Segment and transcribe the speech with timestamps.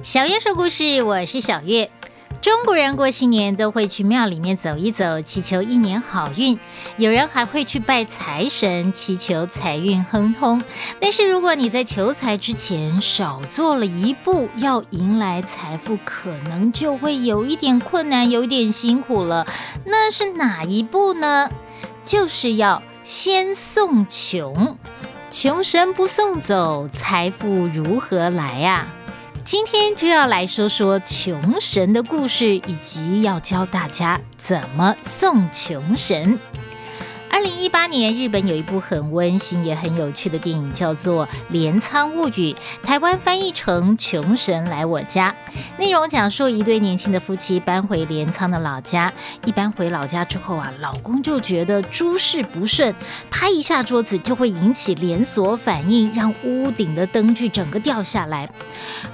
[0.00, 1.90] 小月说故事，我是小月。
[2.48, 6.58] 中国人过新年都会去庙里面走一走，祈求一年好运。
[6.96, 10.62] 有人还会去拜财神，祈求财运亨通。
[10.98, 19.46] 但是如果你在求财之前少做了一步，要迎来财富，可能就会有一点困难，有点辛苦了。
[19.84, 21.50] 那是哪一步呢？
[22.02, 24.78] 就是要先送穷，
[25.30, 28.86] 穷神不送走，财富如何来呀？
[29.50, 36.38] 今天就要来说说穷神的故事，以及要教大家怎么送穷神。
[37.38, 42.52] 二零一八年，日本有一部很温馨也很有趣的电影，叫做《镰仓物语》，
[42.82, 45.32] 台湾翻译成《穷神来我家》。
[45.78, 49.12] 内容讲述一对年轻的夫妻搬回镰仓的老家，
[49.44, 52.92] 一搬回老家之后啊，老公就觉得诸事不顺，
[53.30, 58.50] 拍一下桌子就会引起连锁反应，让屋顶的灯具整个掉下来。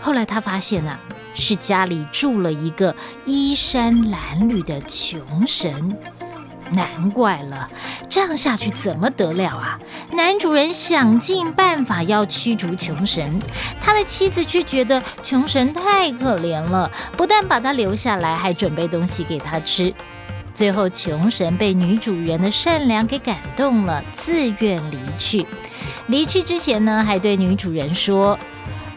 [0.00, 0.98] 后来他发现啊，
[1.34, 5.94] 是家里住了一个衣衫褴褛的穷神。
[6.70, 7.68] 难怪了，
[8.08, 9.78] 这样下去怎么得了啊？
[10.12, 13.40] 男主人想尽办法要驱逐穷神，
[13.80, 19.94] 他的妻子却觉得穷神太可怜了，不但把他留下来，还准备东西给他吃。
[20.52, 25.44] 最后，穷神被女主人的善良给感动了，自愿离去。
[26.06, 28.38] 离去之前呢，还对女主人说：“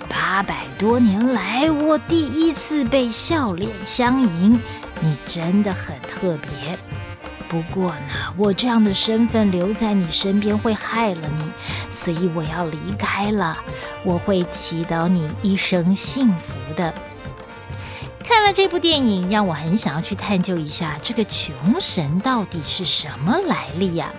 [0.07, 4.61] 八百多年来，我第一次被笑脸相迎，
[5.01, 6.77] 你真的很特别。”
[7.49, 11.43] 不过呢，我这样的身份留在你身边会害了你，
[11.91, 13.57] 所以我要离开了。
[14.03, 16.93] 我会祈祷你一生幸福的。
[18.23, 24.11] 看了这部电影，让我很想要去探究一下这个穷神到底是什么来历呀？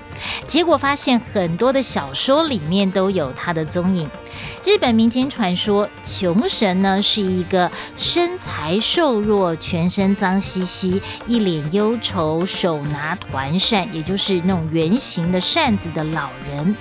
[0.46, 4.08] 结果发现很多的小说里面都有他的踪影。
[4.64, 16.76] 日本民间传说，穷神呢是一个身材瘦弱、全身脏兮兮、一脸忧愁、手拿团扇，也就是那种圆形的扇子的老人，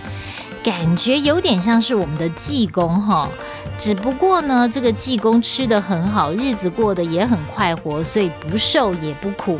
[0.63, 3.29] 感觉有点像是我们的济公哈。
[3.77, 9.59] 只不过呢，这个济公吃的很好，日子过得也很快活，所以不瘦也不苦。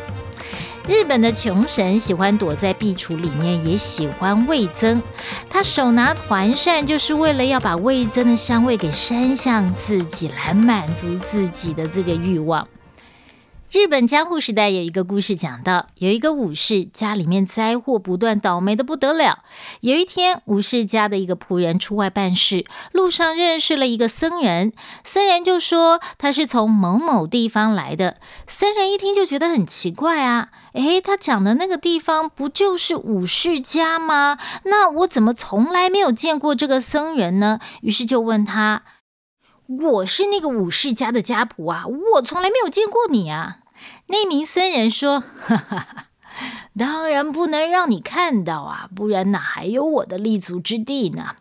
[0.88, 5.02] 日本的穷神喜欢躲在壁橱里面，也喜欢味增。
[5.50, 12.66] 他手拿团扇，就是为了要把味增的香味给扇向自己，来满足自己的这个欲望。
[13.70, 19.40] 日本江户时代有一个故事，讲到有一个武士家里面灾祸不断，倒霉的不得了。
[19.82, 22.64] 有一天，武士家的一个仆人出外办事，
[22.94, 24.72] 路上认识了一个僧人，
[25.04, 28.16] 僧人就说他是从某某地方来的。
[28.48, 34.38] 僧人一听就觉得很奇怪啊，诶，他讲的那个地方不就是武士家吗？
[34.64, 37.60] 那我怎么从来没有见过这个僧人呢？
[37.82, 38.84] 于是就问他。
[39.68, 43.58] 我是那个武士家的家仆啊，我从来没有见过你啊。
[44.08, 46.06] 那名僧人说：“哈哈哈，
[46.78, 51.36] 当然不能让你看到啊，不然哪还有我的立足之地呢？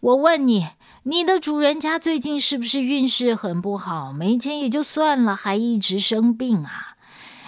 [0.00, 0.68] 我问你，
[1.02, 4.10] 你的主人家最近是不是运势很不好？
[4.10, 6.96] 没钱也就算了，还一直生病啊？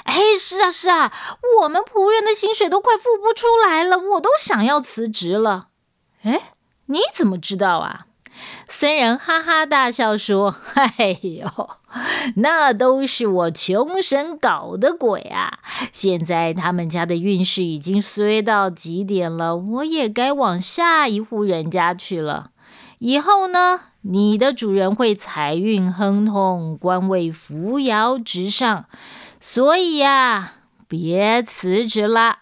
[0.05, 1.11] 哎，是啊，是啊，
[1.63, 5.69] 我们仆人的薪水都快付不出来了，我都想要辞职了。
[6.23, 6.53] 哎，
[6.87, 8.05] 你怎么知道啊？”
[8.67, 11.71] 僧人哈哈大笑说：“哎呦，
[12.37, 15.59] 那都是我穷神搞的鬼啊！
[15.91, 22.51] 现在他们家的运势已经衰到极点了，我也该往下一户人家去了。
[22.99, 28.85] 以后呢，你的主人会财运亨通，官位扶摇直上，
[29.41, 30.53] 所以呀，
[30.87, 32.41] 别辞职啦。”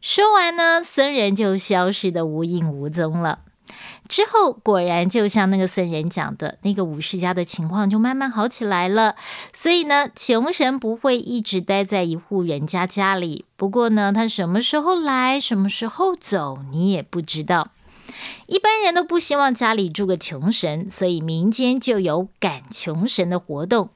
[0.00, 3.40] 说完呢，僧人就消失的无影无踪了。
[4.08, 9.14] 之后果然就像那个僧人讲的，那个武士家的情况就慢慢好起来了。
[9.52, 13.44] 所以呢，穷神不会一直待在一户人家家里。
[13.56, 17.68] 不过呢，他什么时候来，什么时候走，你也不知道。
[18.46, 23.90] 一般人都不希望家里住个穷神，所以民间就有赶穷神的活动。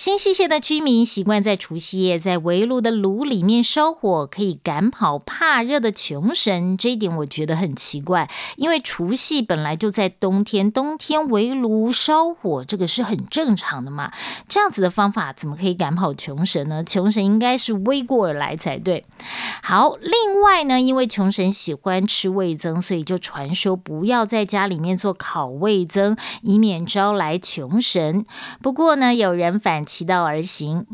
[0.00, 6.74] 新西县的居民习惯在除夕夜在围炉的炉里面烧火，可以赶跑怕热的穷神。
[6.78, 14.10] 这一点我觉得很奇怪，因为除夕本来就在冬天，冬天围炉烧火这个是很正常的嘛。
[14.48, 16.82] 这样子的方法怎么可以赶跑穷神呢？
[16.82, 19.04] 穷神应该是飞过而来才对。
[19.62, 28.24] 好，另外呢，因为穷神喜欢吃味增，所以就传说不要在家里面做烤味增，以免招来穷神。
[28.62, 29.84] 不过呢，有人反。
[29.90, 30.86] 其道而行。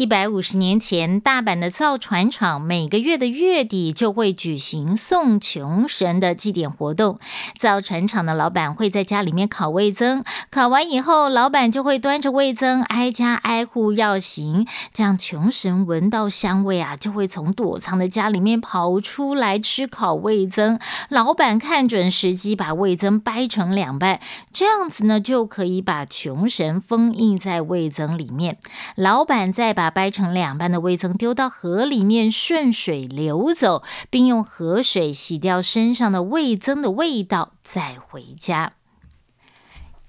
[0.00, 7.18] 一百五十年前，大阪的造船厂每个月的月底就会举行送穷神的祭典活动。
[7.58, 20.78] 造船厂的老板会在家里面烤味增，烤完以后，老板就会端着味增挨家挨户绕行，这样穷神闻到香味啊，就会从躲藏的家里面跑出来吃烤味增。
[21.10, 24.18] 老板看准时机，把味增掰成两半，
[24.50, 28.56] 这样子呢，就可以把穷神封印在味增里面。
[28.94, 38.72] 老板再把掰成两半的味增丢到河里面，顺水流走，并用河水洗掉身上的味增的味道，再回家。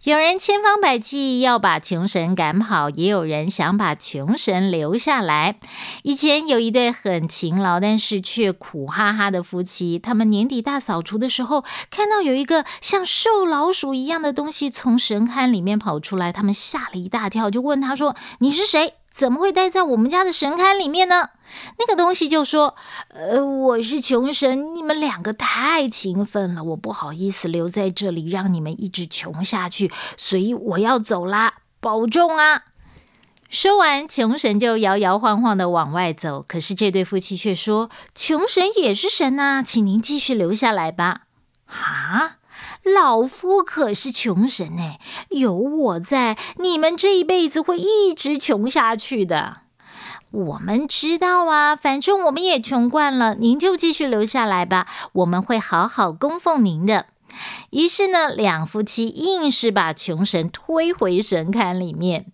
[0.03, 5.57] 有人千方百计要把穷神赶跑，也有人想把穷神留下来。
[6.01, 21.31] 以前有一对很勤劳，但是却苦哈哈的夫妻，他们年底大扫除的时候，看到有一个像瘦老鼠一样的东西从神龛里面跑出来，他们吓了一大跳，就问他说：“你是谁？”怎么会待在我们家的神龛里面呢？
[21.77, 22.75] 那个东西就说
[23.13, 32.63] ：“呃，我是穷神，你们两个太勤奋了，我不好意思留在这里让你们一直穷下去，所以我要走啦，保重啊！”
[33.51, 36.45] 说完，穷神就摇摇晃晃的往外走。
[36.47, 41.23] 可是这对夫妻却说：“穷神也是神呐，请您继续留下来吧。”
[41.67, 42.37] 哈。
[42.83, 44.97] 老夫可是穷神呢，
[45.29, 49.61] 有我在，你们这一辈子会一直穷下去的。
[50.31, 57.05] 我们知道啊，反正我们也穷惯了，您就继续留下来吧，我们会好好供奉您的。
[57.69, 62.25] 于是呢，两夫妻硬是把穷神推回神龛里面。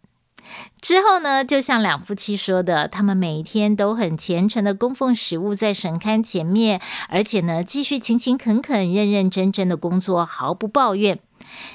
[0.80, 6.80] 之后呢，就像两夫妻说的，他们每天都很虔诚的供奉食物在神龛前面，
[7.10, 11.20] 而且呢，继续勤勤恳恳、认认真真的工作，毫不抱怨。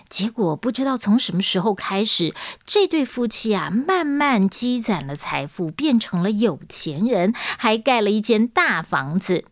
[0.08, 2.34] 结果不知道从什么时候开始，
[2.64, 9.44] 这对夫妻啊，慢慢积攒了财富，变成了有钱人，还盖了一间大房子。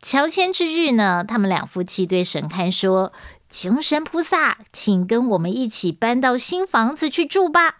[0.00, 3.12] 乔迁之日呢，他们两夫妻对神龛说
[3.50, 7.78] ：“穷神菩萨，请跟我们一起搬到新房子去住吧。”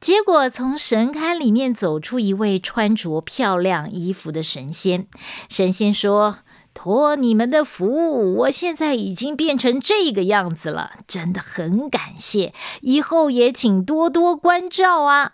[0.00, 5.06] 结果从神龛里面走出一位穿着漂亮衣服的神仙。
[5.48, 6.40] 神仙说
[6.74, 12.52] ：“托你们的福，我现在已经变成这个样子了，真的很感谢。
[12.82, 15.32] 以后也请多多关照啊！”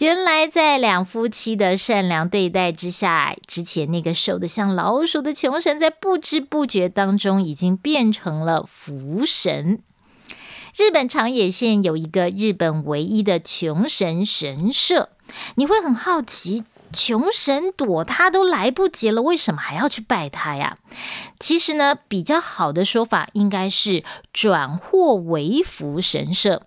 [0.00, 9.82] 原来在两夫妻的善良对待之下，之前那个瘦得像老鼠的穷神，在不知不觉当中已经变成了福神。
[10.76, 15.08] 日本长野县有一个日本唯一的穷神神社，
[15.56, 20.78] 你会很好奇，穷神躲他都来不及了，为什么还要去拜他呀？
[21.38, 26.62] 其实呢，比较好的说法应该是转祸为福神社，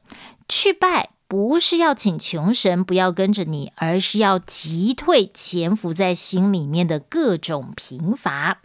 [0.49, 8.59] 去拜不是要请穷神不要跟着你，而是要击退潜伏在心里面的各种贫乏。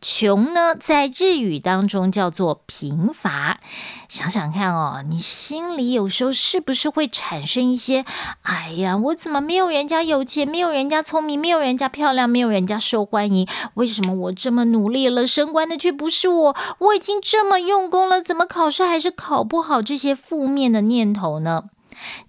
[0.00, 3.58] 穷呢，在日语当中叫做贫乏。
[4.08, 8.04] 想想看哦，你心里有时候是不是会产生一些？
[8.42, 13.48] 哎呀，我怎么没有人家有钱，没有人家聪明，没有人家漂亮，没有人家受欢迎？
[13.74, 16.56] 为什么我这么努力了，升官的却不是我？
[16.78, 19.82] 我已经这么用功了，怎么考试还是考不好？
[19.82, 21.64] 这些负面的念头呢？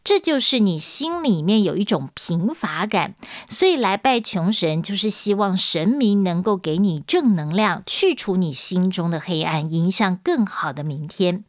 [0.04, 3.16] 这就是你心里面有一种贫乏感，
[3.50, 11.44] 所以来拜穷神，就是希望神明能够给你正能量，去除你心中的黑暗，迎向更好的明天。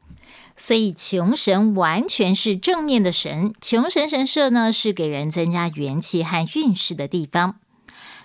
[0.57, 7.61] 所以穷神完全是正面的神，穷神神社呢是给人增加元气和运势的地方。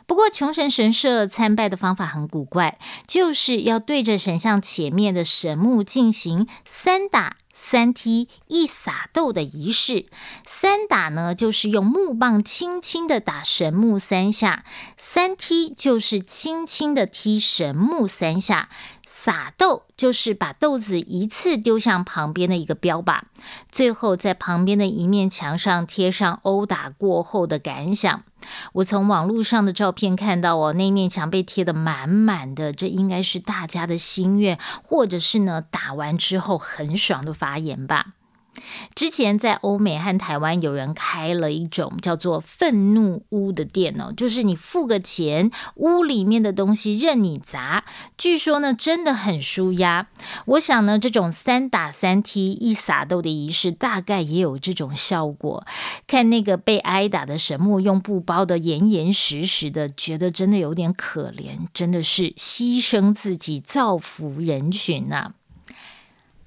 [0.06, 7.38] 不过穷神神社参拜的方法很古怪，就是要对着神像前面的神木进行三打。
[7.54, 10.08] 三踢一撒豆的仪式，
[10.44, 14.66] 三打呢就是用木棒轻轻的打神木三下，
[14.98, 18.70] 三踢就是轻轻的踢神木三下，
[19.06, 23.22] 撒豆就是把豆子一次丢向旁边的一个标靶，
[23.72, 28.24] 最后在旁边的一面墙上贴上殴打过后的感想。
[28.74, 38.08] 我从网络上的照片看到哦，那面墙被贴的满满的，这应该是大家的心愿，或者是呢打完之后很爽的发言吧。
[38.96, 47.84] 之前在欧美和台湾有人开了一种叫做“愤怒屋”的店哦，就是你付个钱，屋里面的东西任你砸。
[48.18, 50.08] 据说呢，真的很舒压。
[50.46, 55.66] 我想呢，这种三打三踢一撒豆的仪式，大概也有这种效果。
[56.08, 65.34] 看那个被挨打的神木用布包的严严实实的，觉得真的有点可怜，真的是牺牲自己造福人群呐。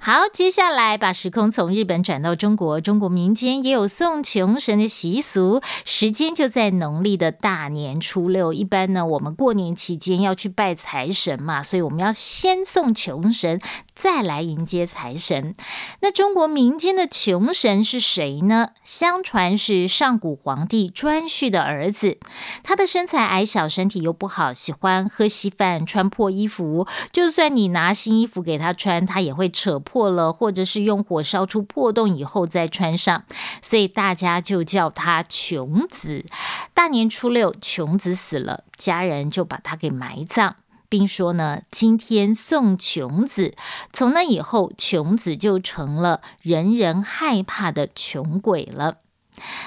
[0.06, 8.52] 好，接下来把时空从日本转到中国，中国民间也有送穷神的习俗，时间就在农历的大年初六。
[8.52, 13.60] 一般呢，我们过年期间要去拜财神嘛，所以我们要先送穷神，
[13.96, 15.56] 再来迎接财神。
[16.02, 18.68] 那中国民间的穷神是谁呢？
[18.84, 22.18] 相传是上古皇帝颛顼的儿子，
[22.62, 26.86] 他的身材矮小，身体又不好，喜欢喝稀饭，穿破衣服。
[27.10, 29.96] 就算你拿新衣服给他穿，他也会扯破。
[29.96, 33.24] 破了，或者是用火烧出破洞以后再穿上，
[33.62, 36.26] 所以大家就叫他穷子。
[36.74, 40.56] 大年初六，穷子死了，家人就把他给埋葬，
[40.88, 43.54] 并说呢，今天送穷子。
[43.92, 48.98] 从那以后，穷子就成了人人害怕的穷鬼了。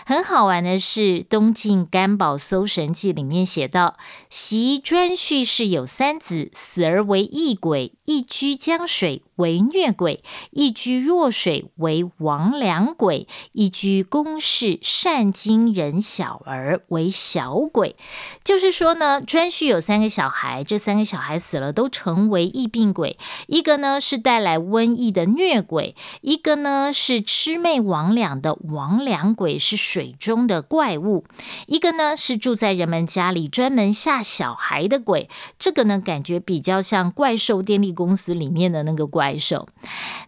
[0.03, 3.97] 很好玩的是，《东晋干宝搜神记》里面写道
[4.27, 9.21] ：“习专叙事有三子，死而为异鬼，一居江水。
[9.39, 17.95] 为虐鬼，一居弱水为亡良鬼，一居宫室善惊人小儿为小鬼。
[18.43, 23.17] 就是说呢，颛顼有三个小孩，这三个小孩死了都成为疫病鬼。
[23.47, 31.23] 一个呢是带来瘟疫的虐鬼，一个呢是魑魅魍魉的亡良鬼，是水中的怪物。
[31.67, 35.29] 一个呢是住在人们家里专门吓小孩的鬼。
[35.57, 39.35] 这个呢感觉比较像怪兽电力公司里面的那个怪。
[39.39, 39.67] 兽，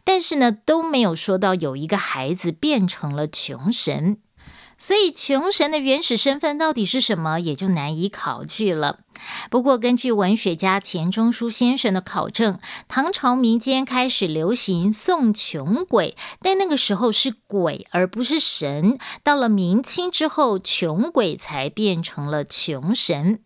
[0.06, 4.18] 但是呢都没有说到有一个孩子变成了穷神，
[4.78, 9.00] 所以穷神的原始身份到底是什么，也就难以考据了。
[9.50, 18.98] 不过，根据文学家钱钟书先生的考证，唐朝民间开始流行送穷鬼，但那个时候是鬼而不是神。
[19.24, 23.42] 到了明清之后，穷鬼才变成了穷神。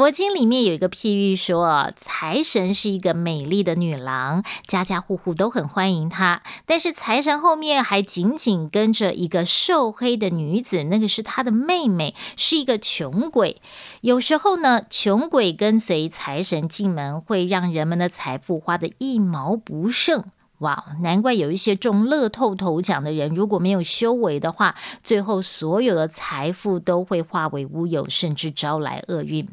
[0.00, 6.40] 佛经里面有一个譬喻说，财神是一个美丽的女郎，家家户户都很欢迎她。
[6.64, 13.60] 但是财神后面还紧紧跟着一个瘦黑的女子，那个是她的妹妹，是一个穷鬼。
[14.00, 20.24] 有时候呢，穷鬼跟随财神进门，会让人们的财富花得一毛不剩。
[20.60, 29.46] 哇，难怪有一些中乐透头奖的人，如果没有修为的话，最后所有的财富都会化为乌有，甚至招来厄运。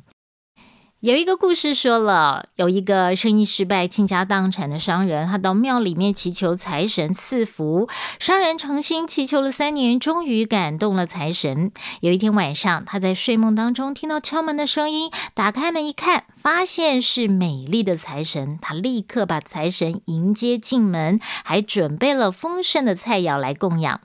[1.01, 7.87] 有一个故事说了，有一个生意失败、倾家荡产的商人，他到庙里面祈求财神赐福。
[8.17, 11.71] 商人诚心祈求了三年，终于感动了财神。
[11.99, 18.57] 有一天晚上，他在睡梦当中听到敲门的声音，打开门一看，发现是美丽的财神。
[18.59, 24.01] 他立刻把财神迎接进门，还准备了丰盛的菜肴来供养。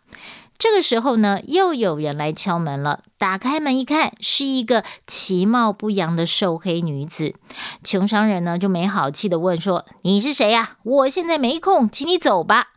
[0.63, 3.01] 这个时候呢，又有人来敲门了。
[3.19, 7.35] 打开门一看，是一个其貌不扬的瘦黑女子。
[7.83, 10.77] 穷商人呢就没好气的问说：“你是谁呀？
[10.85, 12.69] 我现在没空，请你走吧。”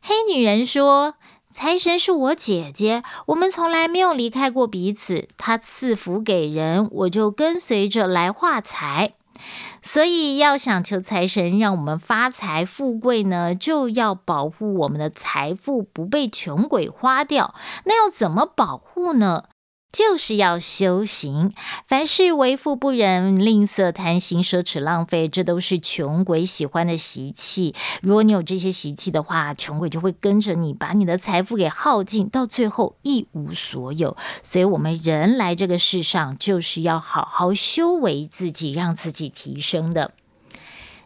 [0.00, 1.14] 黑女人说
[1.50, 5.26] ：“财神是我姐姐，我们从来没有离开过彼此。
[5.36, 9.10] 她赐福给人，我就跟随着来化财。”
[9.82, 17.54] 所以要想求财神让我们发财富贵呢，就要保护我们的财富不被穷鬼花掉。
[17.84, 19.44] 那要怎么保护呢？
[19.94, 21.54] 就是要修行，
[21.86, 27.76] 凡事为富不仁、吝啬、贪心、奢侈、浪费，这都是穷鬼喜欢的习气。
[28.02, 34.16] 如果你有这些习气的话，穷鬼就会跟着你，把你的财富给耗尽，到最后一无所有。
[34.42, 40.10] 所以，我们人来这个世上，就是要好好修为自己，让自己提升的。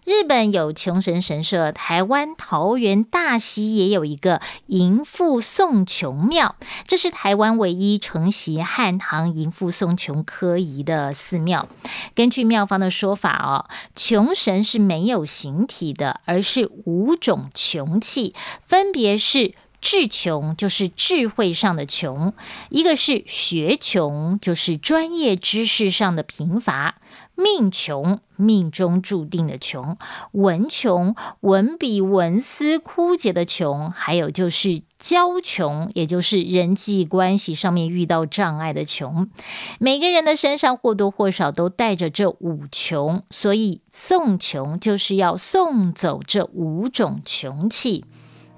[0.08, 11.68] 日本有穷神神社，台湾桃园大溪也有一个迎富送穷庙，这是台湾唯一承袭汉唐迎富送穷科仪的寺庙。
[12.14, 18.34] 根据庙方的说法哦，穷神是没有形体的，而是五种穷气，
[18.64, 22.32] 分别是智穷，就是智慧上的穷；
[22.70, 26.94] 一个是学穷，就是专业知识上的贫乏。
[27.38, 29.96] 命穷，命中注定的穷；
[30.32, 39.30] 文穷，文笔文思枯竭的穷；还有就是交穷，也就是人际关系上面遇到障碍的穷。
[39.78, 48.04] 每个人的身上或多或少都带着这五穷，所以送穷就是要送走这五种穷气。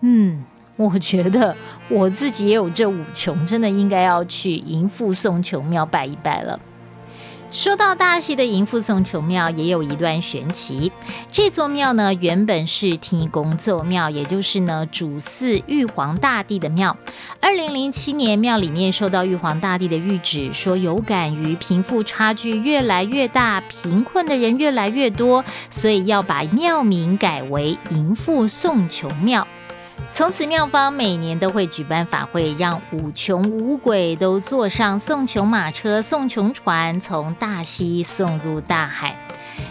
[0.01, 0.43] 嗯，
[0.77, 1.55] 我觉得
[1.91, 6.59] 我自己也有这五穷，真的应该要去迎富送穷庙拜一拜了。
[7.51, 10.93] 说到大溪的迎富送穷庙，也有一段玄奇。
[11.33, 16.97] 这座庙呢，原本是天公奏庙，也就是呢主祀玉皇大帝的庙。
[17.41, 29.45] 二零零七年，庙里面受到玉皇大帝的谕旨，说有感于贫富差距越来越大，贫困的人越来越多，所以要把庙名改为迎富送穷庙。
[30.13, 39.17] 从此，庙方每年都会举办法会，让五穷五鬼都坐上送穷马车、送穷船，从大溪送入大海。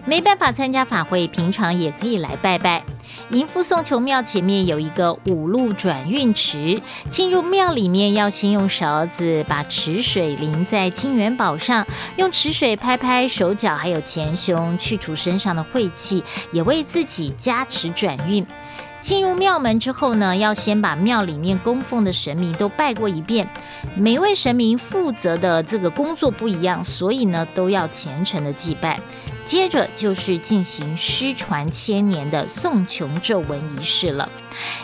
[0.06, 2.84] 没办法参加法会，平常也可以来拜拜。
[3.30, 6.82] 迎富送穷庙前面有一个五路转运池，
[7.12, 18.44] 进入庙里面要先用勺子把池水淋在金元宝上，用池水拍拍手脚，还有前胸，去除身上的晦气，也为自己加持转运。
[19.02, 23.48] 进入庙门之后呢，要先把庙里面供奉的神明都拜过一遍。
[23.96, 29.00] 每位神明负责的这个工作不一样，所以呢都要虔诚的祭拜。
[29.50, 34.30] 接着就是进行失传千年的送穷咒文仪式了。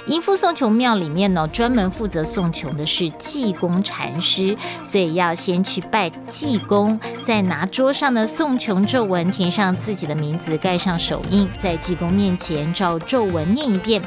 [0.08, 14.02] 迎富送穷庙里面呢，专门负责送穷的是济公禅师，所以要先去拜济公，再拿桌上的送穷咒文填上自己的名字，盖上手印，在济公面前照咒文念一遍：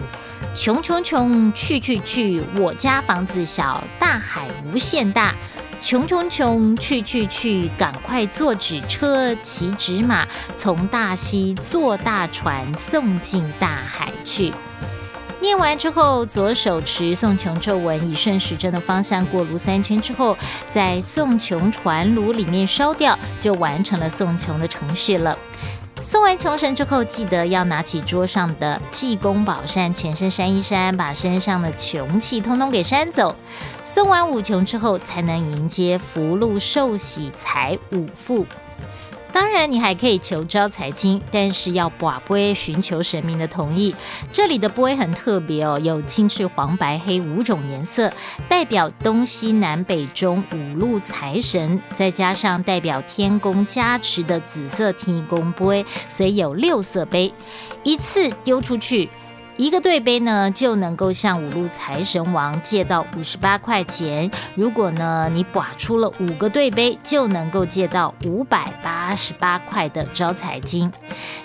[0.57, 5.33] 穷穷穷，去去去，我家房子小，大海无限大。
[5.81, 14.53] 穷穷穷，去去去，赶快坐纸车，骑纸马，从大溪坐大船，送进大海去。
[15.41, 20.37] 念完之后，左手持送穷咒文，以顺时针的方向过炉三圈之后，
[20.69, 25.39] 在送穷船炉里面烧掉，就完成了送穷的程序了。
[26.01, 33.35] 送完穷神之后，记得要拿起桌上的济公宝扇，全身扇一扇，把身上的穷气通通给扇走。
[33.85, 38.47] 送完五穷之后，才能迎接福禄寿喜财五富。
[39.33, 43.95] 当然，你还可以求招财金，但是要寡杯寻求神明的同意。
[44.33, 48.13] 这里的杯很特别哦，有青、赤、黄、白、黑五种颜色，
[48.49, 57.33] 代表东西南北中五路财神，再加上代表天宫加持的紫色天宫杯，所以有六色杯，
[57.85, 59.09] 一次丢出去。
[59.59, 64.31] 一个对杯呢，就能够向五路财神王借到五十八块钱。
[64.55, 70.93] 如果呢，你把出了五个对杯，就能够借到五百八十八块的招财金。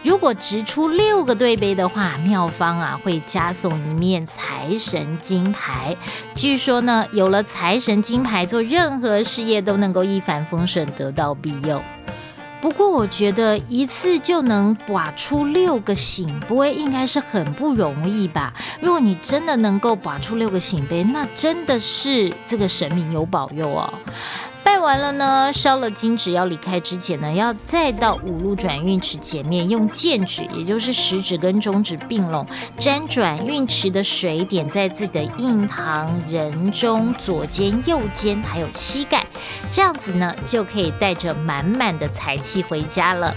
[0.03, 5.97] 如果直出六个对杯的话，妙方啊会加送一面财神金牌。
[6.35, 11.81] 据说呢，有了财神金牌，做任何事业都能够一帆风顺，得到庇佑。
[12.63, 18.53] 不过我觉得一次就能刮出六个醒杯，应该是很不容易吧？
[18.79, 23.93] 如果你真的能够刮出六个醒杯，那真的是这个神明有保佑哦。
[24.83, 32.45] 完了呢，烧了金纸要离开之前呢，要再到五路转运池前面，用剑指，也就是食指跟中指并拢，
[32.77, 39.25] 沾转运池的水点在自己的印堂、人中、左肩、右肩，还有膝盖，
[39.71, 43.33] 这样子呢，就可以带着满满的财气回家了。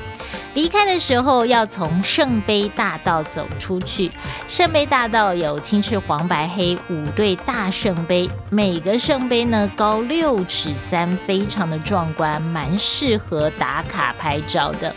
[0.55, 4.11] 离开的时候要从圣杯大道走出去。
[4.49, 14.95] 圣杯大道有青赤黄白黑五对大圣杯，每个圣杯呢高六尺三，非常的壮观，蛮适合打卡拍照的。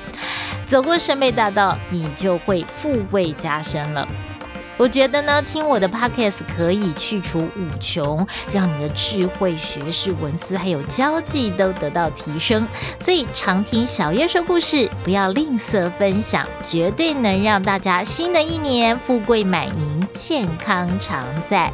[0.66, 4.08] 走过圣杯大道，你就会富贵加身了。
[4.78, 12.66] 我觉得呢，听我的 podcast 可以去除五穷，让你的智慧、学识、文思还有交际都得到提升。
[13.02, 21.74] 所以常听小月说故事，不要吝啬分享，绝对能让大家新的一年富贵满盈、健康常在。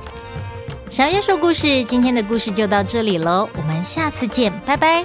[0.95, 5.03] 小月说故事，今天的故事就到这里喽，我们下次见，拜拜。